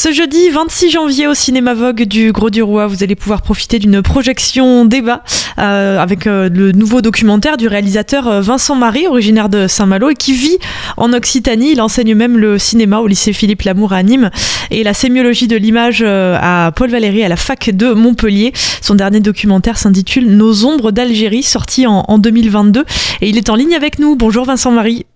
[0.00, 3.80] Ce jeudi 26 janvier au cinéma Vogue du Gros du Roi, vous allez pouvoir profiter
[3.80, 5.24] d'une projection débat
[5.58, 10.14] euh, avec euh, le nouveau documentaire du réalisateur euh, Vincent Marie, originaire de Saint-Malo et
[10.14, 10.56] qui vit
[10.98, 11.72] en Occitanie.
[11.72, 14.30] Il enseigne même le cinéma au lycée Philippe Lamour à Nîmes
[14.70, 18.52] et la sémiologie de l'image à Paul Valéry à la fac de Montpellier.
[18.80, 22.84] Son dernier documentaire s'intitule Nos ombres d'Algérie, sorti en, en 2022
[23.20, 24.14] et il est en ligne avec nous.
[24.14, 25.06] Bonjour Vincent Marie.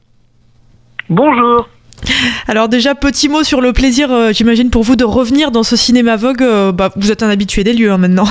[1.09, 1.69] Bonjour.
[2.49, 5.77] Alors déjà, petit mot sur le plaisir, euh, j'imagine, pour vous de revenir dans ce
[5.77, 6.43] cinéma Vogue.
[6.43, 8.25] Euh, bah, vous êtes un habitué des lieux hein, maintenant.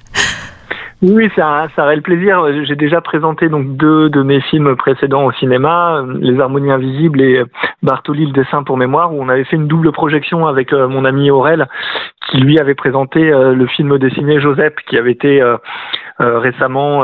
[1.02, 2.44] oui, ça, ça aurait le plaisir.
[2.64, 7.42] J'ai déjà présenté donc deux de mes films précédents au cinéma, Les Harmonies Invisibles et
[7.82, 11.04] Bartoli, le dessin pour mémoire, où on avait fait une double projection avec euh, mon
[11.04, 11.68] ami Aurel,
[12.30, 15.42] qui lui avait présenté le film dessiné Joseph, qui avait été
[16.18, 17.02] récemment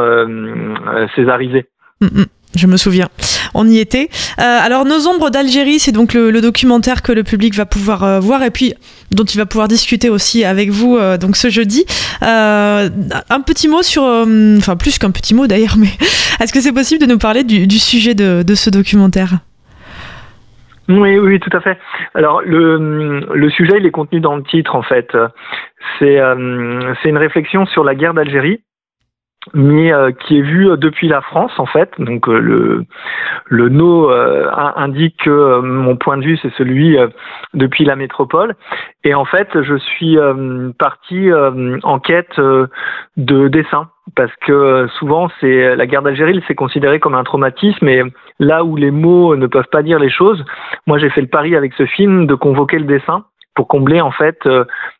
[1.16, 1.66] césarisé.
[2.02, 2.24] Mm, mm.
[2.54, 3.08] Je me souviens
[3.54, 4.08] on y était.
[4.38, 8.20] Euh, alors, Nos ombres d'Algérie, c'est donc le, documentaire que le public va pouvoir euh,
[8.20, 8.74] voir et puis
[9.12, 11.86] dont il va pouvoir discuter aussi avec vous euh, donc ce jeudi.
[12.20, 15.88] un petit mot sur, enfin plus qu'un petit mot d'ailleurs, mais
[16.41, 19.38] est-ce que c'est possible de nous parler du, sujet de, ce documentaire?
[20.88, 21.78] Oui, oui, tout à fait.
[22.14, 25.08] Alors le, le sujet, il est contenu dans le titre en fait.
[25.98, 26.19] C'est
[27.02, 28.60] c'est une réflexion sur la guerre d'Algérie
[29.53, 31.91] mais euh, qui est vu euh, depuis la France en fait.
[31.98, 32.84] Donc euh, le
[33.47, 36.97] le no indique que mon point de vue c'est celui
[37.53, 38.55] depuis la métropole.
[39.05, 40.17] Et en fait, je suis
[40.78, 41.31] parti
[41.83, 42.41] en quête
[43.17, 48.03] de dessin parce que souvent c'est la guerre d'Algérie, c'est considéré comme un traumatisme et
[48.39, 50.42] là où les mots ne peuvent pas dire les choses,
[50.87, 54.11] moi j'ai fait le pari avec ce film de convoquer le dessin pour combler en
[54.11, 54.48] fait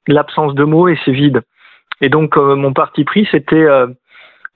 [0.06, 1.41] l'absence de mots et c'est vide.
[2.03, 3.87] Et donc mon parti pris c'était euh,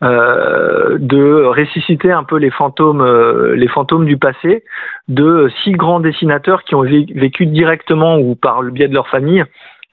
[0.02, 4.64] de ressusciter un peu les fantômes, euh, les fantômes du passé
[5.08, 9.44] de six grands dessinateurs qui ont vécu directement ou par le biais de leur famille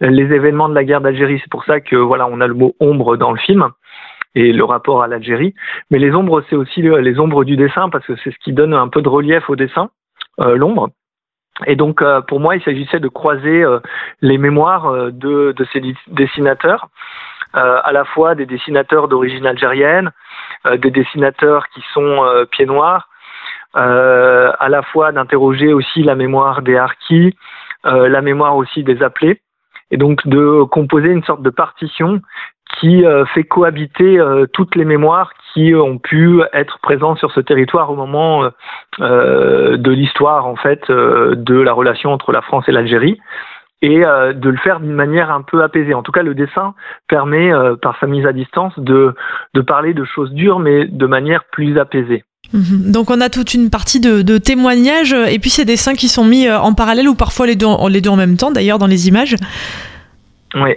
[0.02, 1.40] les événements de la guerre d'Algérie.
[1.42, 3.70] C'est pour ça que voilà, on a le mot ombre dans le film
[4.36, 5.56] et le rapport à l'Algérie.
[5.90, 8.74] Mais les ombres, c'est aussi les ombres du dessin parce que c'est ce qui donne
[8.74, 9.90] un peu de relief au dessin,
[10.42, 10.90] euh, l'ombre.
[11.66, 13.64] Et donc, pour moi, il s'agissait de croiser
[14.20, 20.12] les mémoires de, de ces dessinateurs euh, à la fois des dessinateurs d'origine algérienne,
[20.66, 23.10] euh, des dessinateurs qui sont euh, pieds noirs,
[23.74, 27.36] à la fois d'interroger aussi la mémoire des harkis,
[27.84, 29.42] la mémoire aussi des appelés,
[29.92, 32.22] et donc de composer une sorte de partition
[32.80, 34.18] qui fait cohabiter
[34.54, 38.50] toutes les mémoires qui ont pu être présentes sur ce territoire au moment
[38.98, 43.20] de l'histoire en fait de la relation entre la France et l'Algérie
[43.82, 45.94] et euh, de le faire d'une manière un peu apaisée.
[45.94, 46.74] En tout cas, le dessin
[47.08, 49.14] permet, euh, par sa mise à distance, de,
[49.54, 52.24] de parler de choses dures, mais de manière plus apaisée.
[52.54, 52.92] Mhm.
[52.92, 56.24] Donc on a toute une partie de, de témoignages et puis ces dessins qui sont
[56.24, 58.88] mis euh, en parallèle ou parfois les deux, les deux en même temps d'ailleurs dans
[58.88, 59.36] les images.
[60.54, 60.76] Oui,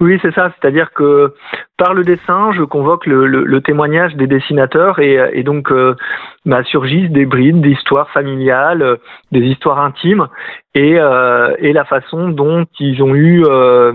[0.00, 0.52] oui, c'est ça.
[0.58, 1.34] C'est-à-dire que
[1.76, 5.94] par le dessin, je convoque le, le, témoignage des dessinateurs et, et donc euh,
[6.46, 8.96] bah, surgissent des brides d'histoires familiales, euh,
[9.32, 10.28] des histoires intimes
[10.74, 13.92] et, euh, et la façon dont ils ont eu euh,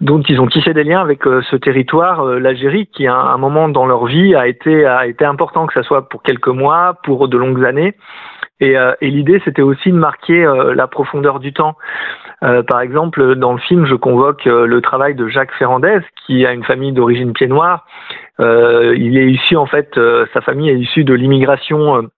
[0.00, 3.68] dont ils ont tissé des liens avec euh, ce territoire, l'Algérie, qui à un moment
[3.68, 7.28] dans leur vie a été a été important, que ce soit pour quelques mois, pour
[7.28, 7.94] de longues années.
[8.58, 10.42] Et, et l'idée, c'était aussi de marquer
[10.74, 11.76] la profondeur du temps.
[12.42, 16.44] Euh, par exemple, dans le film, je convoque euh, le travail de Jacques Ferrandez, qui
[16.44, 17.86] a une famille d'origine pied noire.
[18.40, 19.98] Euh, il est issu, en fait,
[20.34, 22.08] sa famille est issue de l'immigration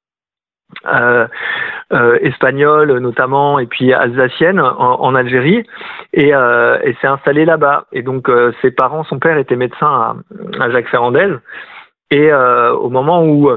[2.21, 5.65] espagnole notamment, et puis alsacienne en, Algérie,
[6.13, 7.87] et, et s'est installé là-bas.
[7.93, 8.31] Et donc,
[8.61, 10.17] ses parents, son père était médecin à,
[10.61, 11.33] à Jacques Ferrandez.
[12.11, 13.51] Et au moment où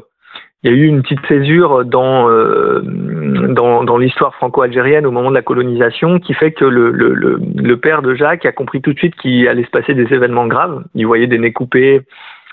[0.64, 5.32] il y a eu une petite césure dans, euh, dans, dans l'histoire franco-algérienne au moment
[5.32, 8.94] de la colonisation qui fait que le, le, le, père de Jacques a compris tout
[8.94, 10.84] de suite qu'il allait se passer des événements graves.
[10.94, 12.02] Il voyait des nez coupés,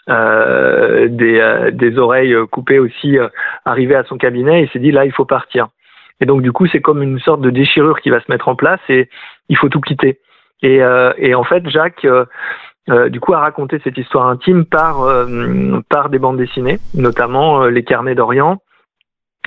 [0.08, 3.28] euh, des, euh, des oreilles coupées aussi euh,
[3.66, 5.68] arriver à son cabinet et il s'est dit là il faut partir.
[6.22, 8.56] Et donc du coup c'est comme une sorte de déchirure qui va se mettre en
[8.56, 9.10] place et
[9.50, 10.18] il faut tout quitter.
[10.62, 10.80] Et,
[11.18, 12.04] et en fait Jacques
[12.90, 17.62] euh, du coup, à raconter cette histoire intime par, euh, par des bandes dessinées, notamment
[17.62, 18.58] euh, les carnets d'Orient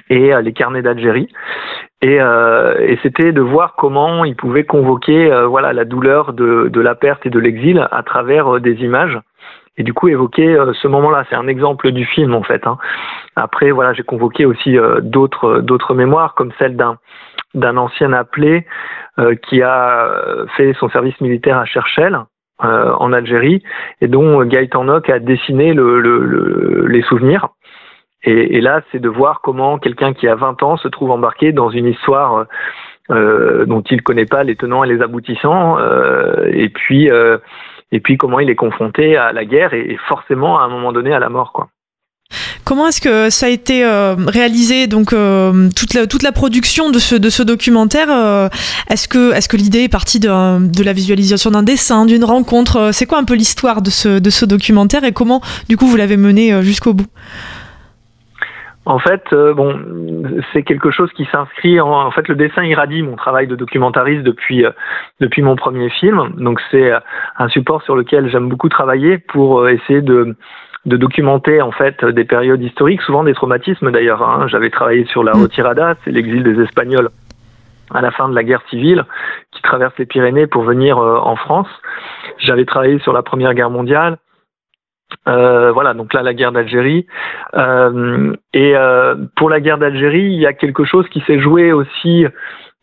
[0.10, 1.30] et les carnets d'Algérie.
[2.02, 2.20] Et,
[3.04, 7.30] c'était de voir comment il pouvait convoquer voilà, la douleur de, de la perte et
[7.30, 9.18] de l'exil à travers des images.
[9.78, 12.68] Et du coup, évoquer ce moment-là, c'est un exemple du film en fait.
[12.68, 12.78] Hein.
[13.36, 16.98] Après, voilà, j'ai convoqué aussi d'autres d'autres mémoires, comme celle d'un
[17.54, 18.66] d'un ancien appelé
[19.44, 20.10] qui a
[20.58, 22.20] fait son service militaire à Cherchel
[22.64, 23.64] euh, en Algérie
[24.02, 27.50] et dont Gaëtan Nock a dessiné le, le, les souvenirs.
[28.24, 31.52] Et, et là, c'est de voir comment quelqu'un qui a 20 ans se trouve embarqué
[31.52, 32.46] dans une histoire
[33.10, 35.78] dont il connaît pas les tenants et les aboutissants,
[36.46, 37.10] et puis
[37.92, 41.14] et puis comment il est confronté à la guerre et, forcément à un moment donné
[41.14, 41.70] à la mort, quoi.
[42.72, 47.44] Comment est-ce que ça a été euh, réalisé donc euh, toute la production de ce
[47.44, 48.48] documentaire euh,
[48.90, 53.26] Est-ce que l'idée est partie de, la visualisation d'un dessin, d'une rencontre C'est quoi un
[53.26, 57.08] peu l'histoire de ce documentaire et comment du coup vous l'avez mené jusqu'au bout?
[58.86, 59.22] En fait,
[60.54, 65.42] c'est quelque chose qui s'inscrit en, fait le dessin irradie mon travail de documentariste depuis
[65.42, 66.36] mon premier film.
[66.38, 66.90] Donc c'est
[67.38, 70.38] un support sur lequel j'aime beaucoup travailler pour essayer de
[70.86, 74.24] de documenter en fait des périodes historiques, souvent des traumatismes d'ailleurs.
[74.24, 74.48] Hein.
[74.48, 75.42] J'avais travaillé sur la mm.
[75.42, 77.10] Retirada, c'est l'exil des Espagnols
[77.94, 79.04] à la fin de la guerre civile
[79.52, 81.68] qui traverse les Pyrénées pour venir euh, en France.
[82.38, 84.18] J'avais travaillé sur la Première Guerre mondiale.
[85.28, 87.06] Euh, voilà, donc là la guerre d'Algérie.
[87.56, 91.74] Euh, et euh, pour la guerre d'Algérie, il y a quelque chose qui s'est joué
[91.74, 92.26] aussi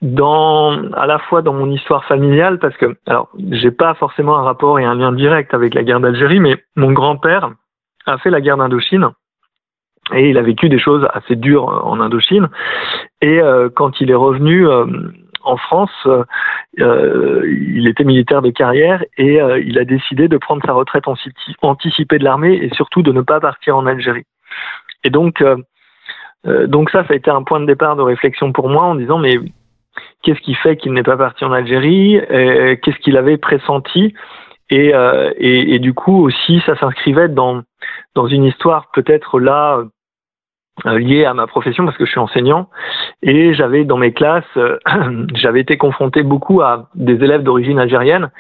[0.01, 4.43] dans à la fois dans mon histoire familiale parce que alors j'ai pas forcément un
[4.43, 7.51] rapport et un lien direct avec la guerre d'Algérie, mais mon grand-père
[8.13, 9.11] a fait la guerre d'Indochine
[10.15, 12.49] et il a vécu des choses assez dures en Indochine.
[13.21, 14.87] Et euh, quand il est revenu euh,
[15.43, 16.07] en France,
[16.81, 21.05] euh, il était militaire de carrière et il a décidé de prendre sa retraite
[21.63, 24.25] anticipée de l'armée et surtout de ne pas partir en Algérie.
[25.05, 25.43] Et donc,
[26.45, 29.19] donc ça, ça a été un point de départ de réflexion pour moi en disant
[29.19, 29.39] mais
[30.23, 32.21] qu'est-ce qui fait qu'il n'est pas parti en Algérie?
[32.29, 34.15] Qu'est-ce qu'il avait pressenti?
[34.71, 34.93] Et,
[35.39, 37.63] et, et, du coup aussi, ça s'inscrivait dans
[38.19, 39.85] dans une histoire peut-être là
[40.87, 42.69] euh, liée à ma profession parce que je suis enseignant
[43.23, 44.77] et j'avais dans mes classes euh,
[45.35, 48.31] j'avais été confronté beaucoup à des élèves d'origine algérienne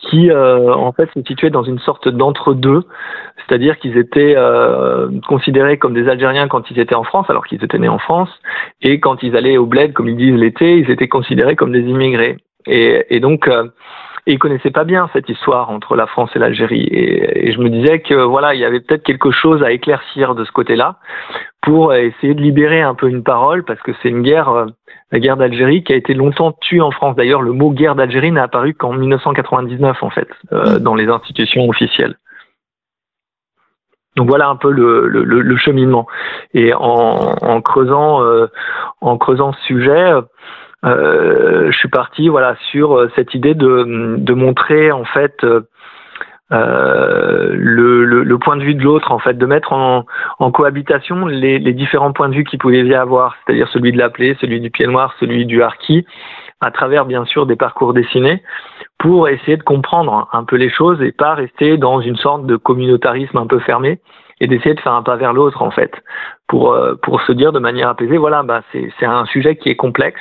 [0.00, 2.84] qui euh, en fait se situaient dans une sorte d'entre-deux,
[3.36, 4.34] c'est-à-dire qu'ils étaient
[5.28, 8.30] considérés comme des Algériens quand ils étaient en France, alors qu'ils étaient nés en France,
[8.80, 11.82] et quand ils allaient au bled, comme ils disent l'été, ils étaient considérés comme des
[11.82, 12.38] immigrés.
[12.64, 13.46] Et, et donc
[14.26, 16.88] et ils connaissaient pas bien cette histoire entre la France et l'Algérie.
[16.90, 20.44] Et, je me disais que voilà, il y avait peut-être quelque chose à éclaircir de
[20.44, 20.96] ce côté-là
[21.62, 24.66] pour essayer de libérer un peu une parole parce que c'est une guerre, euh,
[25.12, 27.16] la guerre d'Algérie, qui a été longtemps tuée en France.
[27.16, 31.68] D'ailleurs, le mot guerre d'Algérie n'a apparu qu'en 1999 en fait euh, dans les institutions
[31.68, 32.16] officielles.
[34.16, 36.06] Donc voilà un peu le, le, le cheminement.
[36.52, 38.48] Et en, en creusant, euh,
[39.00, 40.22] en creusant ce sujet, euh,
[40.82, 45.44] je suis parti voilà sur euh, cette idée de, montrer en fait
[46.52, 50.04] euh, le, le, point de vue de l'autre, en fait, de mettre en,
[50.50, 54.60] cohabitation les, différents points de vue qu'il pouvait y avoir, c'est-à-dire celui de l'appelé, celui
[54.60, 56.04] du pied noir, celui du harki,
[56.60, 58.42] à travers bien sûr des parcours dessinés,
[58.98, 62.56] pour essayer de comprendre un peu les choses et pas rester dans une sorte de
[62.56, 64.00] communautarisme un peu fermé
[64.40, 65.92] et d'essayer de faire un pas vers l'autre en fait,
[66.48, 70.20] pour pour se dire de manière apaisée, voilà, bah c'est un sujet qui est complexe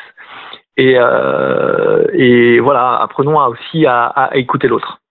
[0.79, 5.01] et, euh, et voilà, apprenons aussi à, écouter l'autre.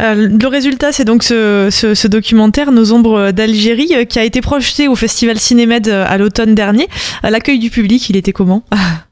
[0.00, 4.40] Euh, le résultat, c'est donc ce, ce, documentaire Nos ombres d'Algérie euh, qui a été
[4.40, 6.88] projeté au Festival Cinémed à l'automne dernier.
[7.22, 8.62] L'accueil du public, il était comment?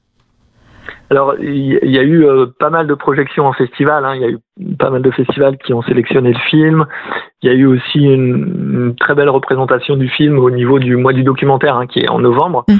[1.10, 2.24] Alors, il y, a eu
[2.60, 4.04] pas mal de projections en festival.
[4.04, 4.14] Hein.
[4.14, 4.38] Il y a eu
[4.78, 6.86] pas mal de festivals qui ont sélectionné le film.
[7.42, 11.12] Il y a eu aussi une, très belle représentation du film au niveau du mois
[11.12, 12.64] du documentaire, hein, qui est en novembre.
[12.68, 12.76] Mm.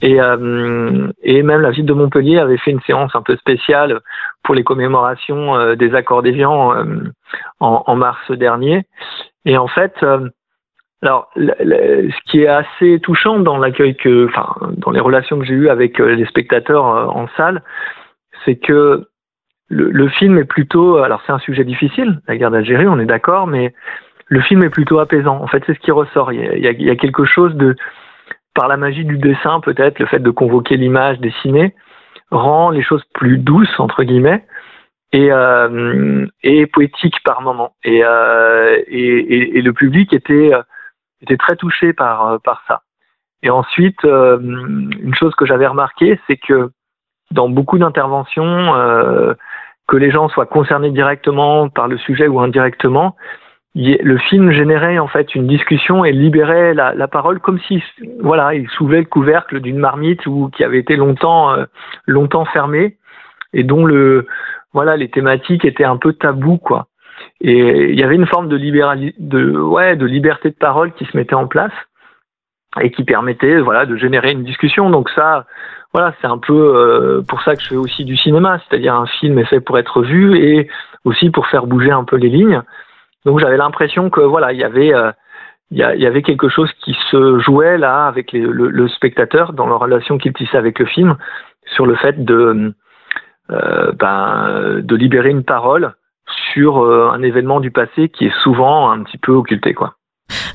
[0.00, 4.00] Et, euh, et même la ville de Montpellier avait fait une séance un peu spéciale
[4.44, 6.84] pour les commémorations euh, des accords d'Évian euh,
[7.60, 8.86] en, en, mars dernier.
[9.44, 9.94] Et en fait,
[11.04, 15.44] euh, alors, ce qui est assez touchant dans l'accueil que, enfin, dans les relations que
[15.44, 17.62] j'ai eues avec les spectateurs en salle,
[18.44, 19.06] c'est que
[19.68, 23.06] le, le, film est plutôt, alors c'est un sujet difficile, la guerre d'Algérie, on est
[23.06, 23.74] d'accord, mais
[24.26, 25.40] le film est plutôt apaisant.
[25.40, 26.32] En fait, c'est ce qui ressort.
[26.32, 27.76] Il y a, il y a quelque chose de
[28.54, 31.74] par la magie du dessin, peut-être, le fait de convoquer l'image dessinée,
[32.30, 34.44] rend les choses plus douces, entre guillemets,
[35.12, 37.74] et, euh, et poétiques par moment.
[37.84, 40.52] Et, euh, et, et, le public était,
[41.22, 42.82] était très touché par, par ça.
[43.42, 46.70] Et ensuite, euh, une chose que j'avais remarqué, c'est que
[47.30, 49.34] dans beaucoup d'interventions, euh,
[49.86, 53.16] que les gens soient concernés directement par le sujet ou indirectement,
[53.74, 57.82] le film générait en fait une discussion et libérait la, la parole comme si
[58.18, 61.64] voilà il soulevait le couvercle d'une marmite ou qui avait été longtemps euh,
[62.06, 62.96] longtemps fermée
[63.52, 64.26] et dont le
[64.72, 66.88] voilà les thématiques étaient un peu tabous quoi
[67.40, 68.58] et il y avait une forme de
[69.18, 71.72] de ouais de liberté de parole qui se mettait en place
[72.80, 74.90] et qui permettait voilà de générer une discussion.
[74.90, 75.46] Donc ça
[75.92, 79.06] voilà c'est un peu euh, pour ça que je fais aussi du cinéma c'est-à-dire un
[79.06, 80.68] film est fait pour être vu et
[81.04, 82.62] aussi pour faire bouger un peu les lignes.
[83.24, 85.12] Donc j'avais l'impression que voilà, il y avait euh,
[85.70, 90.16] il y, avait quelque chose qui se jouait là avec le, spectateur dans la relation
[90.16, 91.18] qu'il tissait avec le film
[91.66, 92.72] sur le fait de
[93.50, 95.92] euh, ben, de libérer une parole
[96.52, 99.94] sur euh, un événement du passé qui est souvent un petit peu occulté quoi.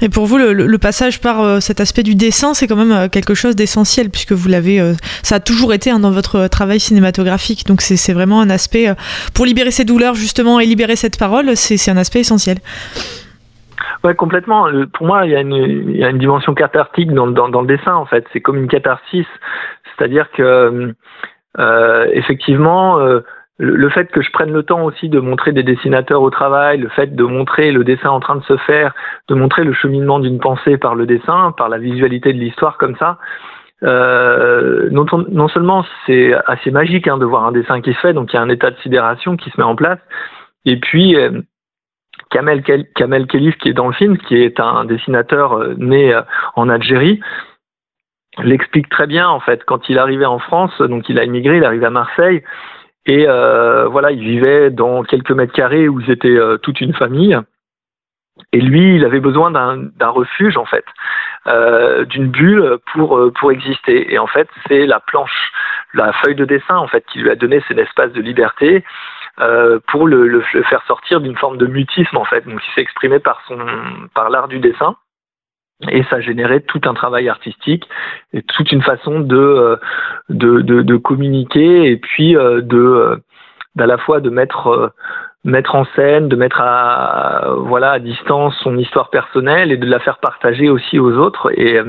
[0.02, 3.34] Et pour vous, le, passage par euh, cet aspect du dessin, c'est quand même quelque
[3.34, 7.66] chose d'essentiel, puisque vous l'avez, ça a toujours été hein, dans votre travail cinématographique.
[7.66, 8.94] Donc c'est vraiment un aspect,
[9.34, 12.58] pour libérer ces douleurs justement et libérer cette parole, c'est un aspect essentiel.
[14.04, 14.68] Ouais, complètement.
[14.94, 17.62] Pour moi, il y a une, il y a une dimension cathartique dans, dans, dans,
[17.62, 18.26] le dessin, en fait.
[18.34, 19.26] C'est comme une catharsis.
[19.98, 20.94] C'est-à-dire que,
[21.60, 23.00] euh, effectivement,
[23.64, 26.90] le fait que je prenne le temps aussi de montrer des dessinateurs au travail, le
[26.90, 28.94] fait de montrer le dessin en train de se faire,
[29.30, 32.96] de montrer le cheminement d'une pensée par le dessin, par la visualité de l'histoire comme
[32.98, 33.18] ça,
[33.84, 38.14] euh, non, non, seulement c'est assez magique hein, de voir un dessin qui se fait,
[38.14, 40.00] donc il y a un état de sidération qui se met en place,
[40.66, 41.42] et puis euh,
[42.30, 42.64] Kamel,
[42.96, 46.22] Kamel qui est dans le film, qui est un dessinateur euh, né euh,
[46.56, 47.20] en Algérie,
[48.42, 49.64] l'explique très bien en fait.
[49.66, 52.42] Quand il arrivait en France, donc il a immigré, il arrive à Marseille,
[53.06, 57.38] et euh, voilà, il vivait dans quelques mètres carrés où ils étaient toute une famille.
[58.52, 60.86] Et lui, il avait besoin d'un refuge en fait,
[62.08, 64.12] d'une bulle pour pour exister.
[64.14, 65.52] Et en fait, c'est la planche,
[65.94, 68.84] la feuille de dessin en fait qui lui a donné cet espace de liberté
[69.40, 72.48] euh, pour le, le, faire sortir d'une forme de mutisme en fait.
[72.48, 73.58] Donc il s'est exprimé par son
[74.14, 74.96] par l'art du dessin
[75.90, 77.88] et ça générait tout un travail artistique
[78.34, 79.76] et toute une façon de euh,
[80.30, 83.22] de, de, de communiquer et puis euh, de
[83.76, 84.94] d'à la fois de mettre
[85.44, 90.00] mettre en scène, de mettre à voilà à distance son histoire personnelle et de la
[90.00, 91.52] faire partager aussi aux autres.
[91.60, 91.80] Et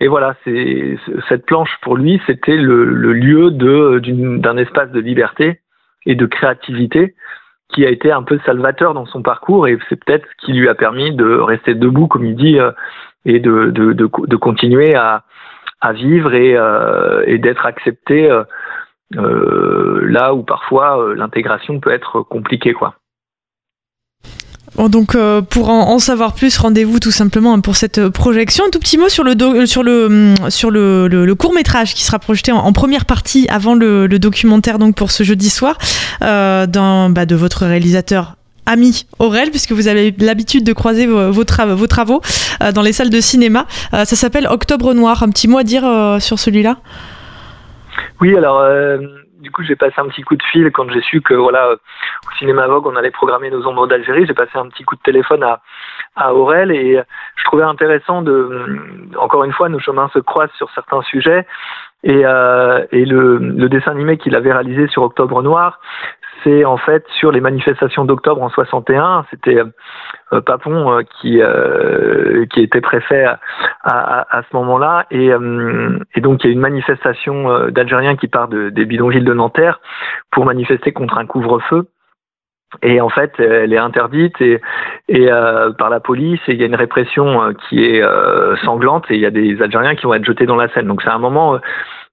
[0.00, 0.96] et voilà, c'est
[1.28, 4.00] cette planche pour lui, c'était le, le, lieu de
[4.38, 5.60] d'un espace de liberté
[6.06, 7.14] et de créativité
[7.72, 10.68] qui a été un peu salvateur dans son parcours et c'est peut-être ce qui lui
[10.68, 12.72] a permis de rester debout, comme il dit, euh,
[13.24, 15.24] et de, de, de, de, continuer à,
[15.80, 18.44] à vivre et, euh, et d'être accepté euh,
[19.16, 22.72] euh là où parfois l'intégration peut être compliquée.
[22.72, 22.94] quoi.
[24.76, 28.64] Donc euh, pour en, savoir plus, rendez-vous tout simplement pour cette projection.
[28.66, 31.94] Un tout petit mot sur le euh, sur le hum, sur le, le, court métrage
[31.94, 35.76] qui sera projeté en, première partie avant le, documentaire donc pour ce jeudi soir
[36.22, 38.36] euh, bah, de votre réalisateur
[38.66, 42.20] ami Aurel, puisque vous avez l'habitude de croiser vos, vos, vos travaux
[42.62, 43.66] euh, dans les salles de cinéma.
[43.92, 45.22] ça s'appelle Octobre Noir.
[45.22, 45.82] Un petit mot à dire
[46.20, 46.76] sur celui-là?
[48.20, 48.62] Oui, alors
[49.40, 52.36] du coup, j'ai passé un petit coup de fil quand j'ai su que voilà, au
[52.38, 54.26] cinéma Vogue, on allait programmer nos ombres d'Algérie.
[54.26, 55.60] J'ai passé un petit coup de téléphone à,
[56.16, 57.00] à Aurel et
[57.36, 58.66] je trouvais intéressant de,
[59.18, 61.46] encore une fois, nos chemins se croisent sur certains sujets.
[62.02, 65.80] Et, euh, et le, le, dessin animé qu'il avait réalisé sur Octobre Noir,
[66.42, 69.24] c'est en fait sur les manifestations d'octobre en 61.
[69.30, 69.58] C'était
[70.32, 73.26] euh, Papon euh, qui euh, qui était préfet
[73.82, 78.70] à, ce moment-là et, euh, donc il y a une manifestation d'Algériens qui part de,
[78.70, 79.80] des bidonvilles de Nanterre
[80.30, 81.88] pour manifester contre un couvre-feu.
[82.82, 84.60] Et en fait, elle est interdite et,
[85.76, 88.02] par la police et il y a une répression qui est
[88.62, 90.86] sanglante et il y a des Algériens qui vont être jetés dans la Seine.
[90.86, 91.58] Donc c'est un moment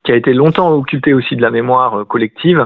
[0.03, 2.65] qui a été longtemps occulté aussi de la mémoire collective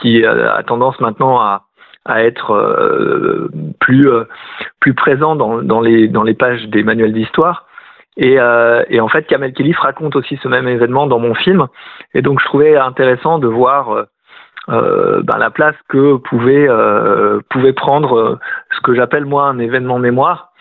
[0.00, 1.64] qui a tendance maintenant à,
[2.04, 3.48] à être euh,
[3.80, 4.24] plus euh,
[4.80, 7.66] plus présent dans, dans, les dans les pages des manuels d'histoire.
[8.16, 11.66] Et, euh, et, en fait, Kamel Khelif raconte aussi ce même événement dans mon film.
[12.14, 14.06] Et donc, je trouvais intéressant de voir
[14.68, 16.68] euh, ben, la place que pouvait
[17.50, 18.38] pouvait prendre
[18.70, 20.52] ce que j'appelle moi un événement mémoire,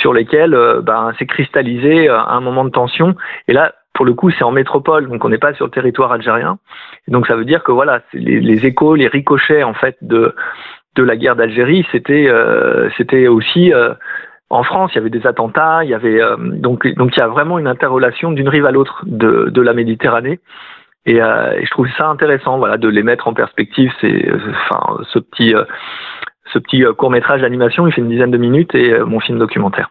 [0.00, 3.14] sur lesquels ben, s'est cristallisé un moment de tension.
[3.46, 6.12] Et là, pour le coup, c'est en métropole, donc on n'est pas sur le territoire
[6.12, 6.60] algérien.
[7.08, 10.36] donc ça veut dire que voilà, les, les, échos, les ricochets en fait de
[10.94, 13.94] de la guerre d'Algérie, c'était euh, c'était aussi euh,
[14.50, 17.22] en France, il y avait des attentats, il y avait euh, donc donc il y
[17.22, 20.38] a vraiment une interrelation d'une rive à l'autre de de la Méditerranée.
[21.04, 23.90] Et, et, je trouve ça intéressant, voilà, de les mettre en perspective.
[24.00, 24.30] C'est
[24.62, 25.54] enfin ce petit
[26.52, 29.90] ce petit court métrage d'animation, il fait une dizaine de minutes et mon film documentaire.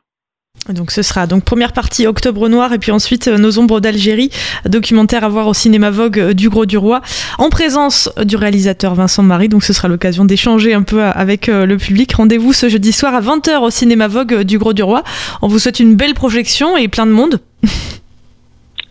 [0.69, 4.29] Donc ce sera donc première partie Octobre Noir et puis ensuite euh, Nos ombres d'Algérie,
[4.67, 7.01] documentaire à voir au cinéma Vogue euh, du Gros du Roi,
[7.37, 9.49] en présence du réalisateur Vincent Marie.
[9.49, 12.13] Donc ce sera l'occasion d'échanger un peu avec euh, le public.
[12.13, 15.03] Rendez-vous ce jeudi soir à 20h au cinéma Vogue du Gros du Roi.
[15.41, 17.39] On vous souhaite une belle projection et plein de monde.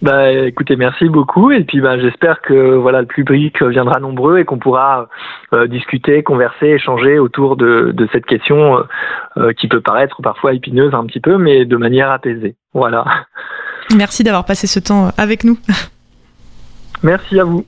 [0.03, 1.51] Bah, écoutez, merci beaucoup.
[1.51, 5.09] Et puis, bah, j'espère que voilà, le public viendra nombreux et qu'on pourra
[5.53, 8.83] euh, discuter, converser, échanger autour de, de cette question euh,
[9.39, 12.57] euh, qui peut paraître parfois épineuse un petit peu, mais de manière apaisée.
[12.75, 13.05] Voilà.
[13.97, 15.59] Merci d'avoir passé ce temps avec nous.
[17.03, 17.65] Merci à vous.